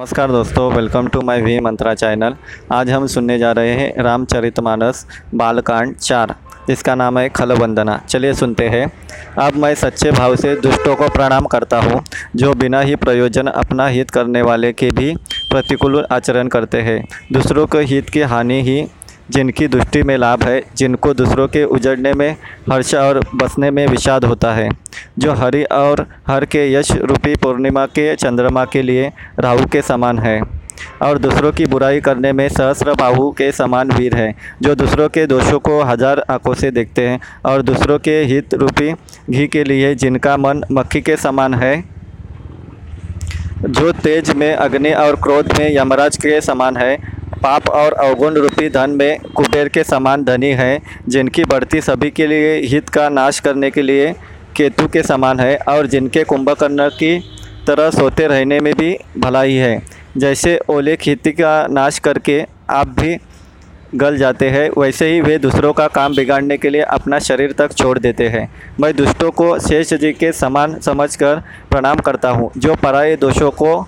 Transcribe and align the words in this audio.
नमस्कार 0.00 0.30
दोस्तों 0.30 0.72
welcome 0.72 1.08
to 1.08 1.20
my 1.20 1.40
V 1.42 1.58
Mantra 1.60 1.94
channel 1.94 2.34
आज 2.72 2.90
हम 2.90 3.06
सुनने 3.06 3.38
जा 3.38 3.52
रहे 3.52 3.72
हैं 3.72 4.02
रामचरितमानस 4.02 5.06
बालकांड 5.34 5.96
चार। 5.96 6.34
जिसका 6.68 6.94
नाम 6.94 7.18
है 7.18 7.28
खलबंदना। 7.28 7.96
चलिए 8.08 8.34
सुनते 8.34 8.68
हैं। 8.68 8.92
अब 9.38 9.56
मैं 9.56 9.74
सच्चे 9.74 10.10
भाव 10.10 10.36
से 10.36 10.54
दुष्टों 10.56 10.96
को 10.96 11.08
प्रणाम 11.08 11.46
करता 11.46 11.80
हूँ, 11.80 12.02
जो 12.36 12.54
बिना 12.54 12.80
ही 12.80 12.94
प्रयोजन 12.96 13.46
अपना 13.46 13.86
हित 13.86 14.10
करने 14.10 14.42
वाले 14.42 14.72
के 14.72 14.90
भी 14.90 15.14
प्रतिकूल 15.50 16.06
आचरण 16.10 16.48
करते 16.48 16.80
हैं। 16.80 17.08
दूसरों 17.32 17.66
के 17.66 17.78
हित 17.78 18.10
की 18.10 18.20
हानि 18.20 18.60
ही 18.62 18.86
जिनकी 19.30 19.68
दृष्टि 19.68 20.02
में 20.02 20.16
लाभ 20.18 20.42
है, 20.44 20.62
जिनको 20.76 21.12
दूसरों 21.14 21.46
के 21.48 21.64
उजड़ने 21.66 22.12
में, 22.12 22.30
हर्ष 22.72 22.94
और 22.94 23.20
बसने 23.34 23.70
में 23.70 23.86
विषाद 23.86 24.24
होता 24.24 24.52
है। 24.54 24.68
जो 25.18 25.32
हरि 25.34 25.62
और 25.64 26.06
हर 26.28 26.44
के 26.44 26.72
यश 26.72 26.92
रूपी 26.92 27.34
पूर्णिमा 27.36 27.84
के 27.88 28.14
चंद्रमा 28.16 28.64
के 28.64 28.82
लिए 28.82 29.10
राहु 29.40 29.66
के 29.66 29.82
समान 29.82 30.18
है 30.18 30.40
और 31.02 31.18
दूसरों 31.18 31.52
की 31.52 31.64
बुराई 31.66 32.00
करने 32.00 32.32
में 32.32 32.48
सहस्र 32.48 32.94
बाहु 32.94 33.30
के 33.32 33.50
समान 33.52 33.90
वीर 33.90 34.14
है। 34.16 34.34
जो 34.62 34.74
दूसरों 34.74 35.08
के 35.08 35.26
दोषों 35.26 35.58
को 35.60 35.82
हज़ार 35.82 36.24
आँखों 36.30 36.54
से 36.54 36.70
देखते 36.70 37.06
हैं 37.08 37.20
और 37.46 37.62
दूसरों 37.62 37.98
के 37.98 38.18
हित 38.24 38.54
रूपी 38.54 38.92
घी 39.30 39.46
के 39.46 39.64
लिए 39.64 39.94
जिनका 39.94 40.36
मन 40.36 40.62
मक्खी 40.72 41.00
के 41.00 41.16
समान 41.18 41.54
है, 41.54 41.72
जो 43.60 43.92
तेज 43.94 44.30
में, 44.32 44.52
अग्नि 44.54 44.92
और 44.94 45.16
क्रोध 45.16 45.52
में 45.58 45.76
यमराज 45.76 46.16
के 46.16 46.40
समान 46.40 46.76
है 46.76 46.96
पाप 47.42 47.68
और 47.70 47.92
अवगुण 47.94 48.34
रूपी 48.34 48.68
धन 48.68 48.90
में 48.90 49.20
कुबेर 49.36 49.68
के 49.68 49.84
समान 49.84 50.24
धनी 50.24 50.50
है, 50.52 50.80
जिनकी 51.08 51.44
बढ़ती 51.44 51.80
सभी 51.80 52.10
के 52.10 52.26
लिए 52.26 52.58
हित 52.62 52.88
का 52.88 53.08
नाश 53.08 53.38
करने 53.40 53.70
के 53.70 53.82
लिए 53.82 54.12
केतु 54.56 54.86
के 54.88 55.02
समान 55.02 55.40
है 55.40 55.56
और 55.68 55.86
जिनके 55.86 56.24
कुंभकर्ण 56.24 56.88
की 56.92 57.18
तरह 57.66 57.90
सोते 57.90 58.26
रहने 58.26 58.60
में 58.60 58.72
भी 58.74 58.96
भलाई 59.18 59.54
है। 59.54 59.80
जैसे 60.16 60.58
ओले 60.68 60.96
खेती 60.96 61.32
का 61.32 61.66
नाश 61.66 61.98
करके 61.98 62.42
आप 62.70 62.88
भी 62.90 63.16
गल 63.94 64.16
जाते 64.16 64.48
हैं, 64.50 64.68
वैसे 64.78 65.06
ही 65.06 65.20
वे 65.20 65.36
दूसरों 65.38 65.72
का 65.72 65.86
काम 65.88 66.14
बिगाड़ने 66.16 66.56
के 66.58 66.70
लिए 66.70 66.80
अपना 66.82 67.18
शरीर 67.18 67.52
तक 67.52 67.72
छोड़ 67.72 67.98
देते 67.98 68.28
हैं। 68.28 68.48
मैं 68.80 68.94
दुष्टों 68.96 69.30
को 69.30 69.58
शेष 69.58 69.92
जी 69.94 70.12
के 70.12 70.32
समान 70.32 70.78
समझकर 70.80 71.42
प्रणाम 71.70 72.00
करता 72.00 72.30
हूँ, 72.30 72.50
जो 72.56 72.74
पराये 72.74 73.16
दोषों 73.16 73.50
को 73.52 73.80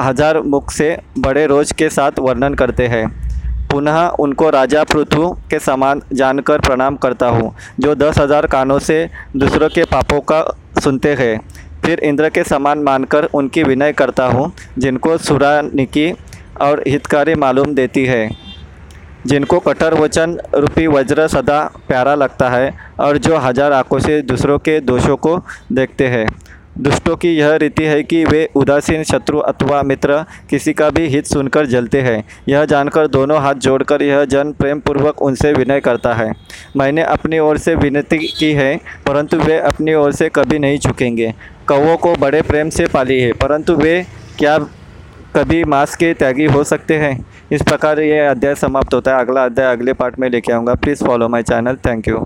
हज़ार 0.00 0.40
मुख 0.42 0.70
से 0.70 0.96
बड़े 1.18 1.46
रोज 1.46 1.72
के 1.72 1.88
साथ 1.90 2.18
वर्णन 2.20 2.54
करते 2.54 2.86
हैं। 2.86 3.06
पुनः 3.70 4.06
उनको 4.20 4.48
राजा 4.50 4.82
पृथु 4.84 5.28
के 5.50 5.58
समान 5.58 6.02
जानकर 6.12 6.60
प्रणाम 6.60 6.96
करता 6.96 7.26
हूँ, 7.28 7.54
जो 7.80 7.94
दस 7.94 8.18
हज़ार 8.18 8.46
कानों 8.46 8.78
से 8.80 9.08
दूसरों 9.36 9.68
के 9.68 9.84
पापों 9.86 10.20
का 10.22 10.42
सुनते 10.82 11.14
हैं। 11.14 11.38
फिर 11.84 12.00
इंद्र 12.00 12.28
के 12.28 12.44
समान 12.44 12.78
मानकर 12.80 13.24
उनकी 13.34 13.62
विनय 13.62 13.92
करता 13.92 14.26
हूँ, 14.26 14.52
जिनको 14.78 15.16
सुरानिकी 15.18 16.10
और 16.60 16.82
हितकारी 16.86 17.34
मालूम 17.36 17.74
देती 17.74 18.04
है। 18.06 18.28
जिनको 19.26 19.58
कठोर 19.60 19.94
वचन 19.94 20.38
रूपी 20.54 20.86
वज्र 20.86 21.26
सदा 21.28 21.60
प्यारा 21.88 22.14
लगता 22.14 22.48
है 22.50 22.72
और 23.00 23.18
जो 23.18 23.36
हज़ार 23.38 23.72
आँखों 23.72 23.98
से 23.98 24.20
दूसरों 24.22 24.58
के 24.58 24.78
दोषों 24.82 25.16
को 25.16 25.36
देखते 25.72 26.08
हैं। 26.08 26.26
दुष्टों 26.78 27.14
की 27.16 27.28
यह 27.28 27.54
रीति 27.54 27.84
है 27.84 28.02
कि 28.02 28.24
वे 28.24 28.48
उदासीन 28.56 29.02
शत्रु 29.02 29.38
अथवा 29.38 29.82
मित्र 29.82 30.24
किसी 30.50 30.72
का 30.72 30.88
भी 30.90 31.06
हित 31.06 31.26
सुनकर 31.26 31.66
जलते 31.66 32.00
हैं। 32.00 32.24
यह 32.48 32.64
जानकर 32.64 33.06
दोनों 33.06 33.38
हाथ 33.40 33.54
जोड़कर 33.54 34.02
यह 34.02 34.24
जन 34.24 34.52
प्रेम 34.52 34.80
पूर्वक 34.80 35.22
उनसे 35.22 35.52
विनय 35.52 35.80
करता 35.80 36.14
है। 36.14 36.30
मैंने 36.76 37.02
अपनी 37.02 37.38
ओर 37.38 37.58
से 37.58 37.74
विनती 37.74 38.18
की 38.38 38.52
है, 38.52 38.76
परंतु 39.06 39.38
वे 39.38 39.58
अपनी 39.58 39.94
ओर 39.94 40.12
से 40.12 40.28
कभी 40.28 40.58
नहीं 40.58 40.78
झुकेंगे। 40.78 41.32
कौवों 41.68 41.96
को 41.96 42.14
बड़े 42.14 42.42
प्रेम 42.42 42.70
से 42.70 42.86
पाली 42.86 43.20
है, 43.20 43.32
परंतु 43.32 43.76
वे 43.76 44.06
क्या 44.38 44.58
कभी 45.36 45.64
मांस 45.64 45.96
के 45.96 46.12
त्यागी 46.14 46.44
हो 46.44 46.64
सकते 46.64 46.96
हैं? 46.96 47.26
इस 47.52 47.62
प्रकार 47.62 48.00
ये 48.00 48.18
अध्याय 48.20 48.54
समाप्त 48.54 48.94
होता 48.94 49.14
है। 49.14 49.20
अगला 49.20 49.44
अध्याय 49.44 49.72
अगले 49.72 49.92
पार्ट 49.92 50.18
में 50.18 50.28
लेके 50.30 50.52
आऊँगा। 50.52 50.74
Please 50.74 51.04
follow 51.04 51.28
my 51.28 51.42
channel 51.42 51.76
thank 51.86 52.08
you 52.08 52.18